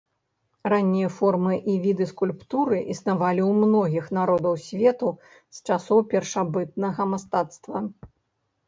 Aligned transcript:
Раннія 0.73 1.09
формы 1.17 1.53
і 1.73 1.75
віды 1.83 2.07
скульптуры 2.13 2.79
існавалі 2.95 3.41
ў 3.49 3.69
многіх 3.69 4.05
народаў 4.21 4.53
свету 4.67 5.09
з 5.59 5.71
часоў 5.71 5.99
першабытнага 6.17 7.01
мастацтва. 7.15 7.77